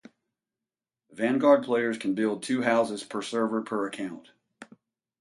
"Vanguard" 1.11 1.63
players 1.63 1.95
can 1.95 2.15
build 2.15 2.41
two 2.41 2.63
houses 2.63 3.03
per 3.03 3.21
server 3.21 3.61
per 3.61 3.85
account. 3.85 4.29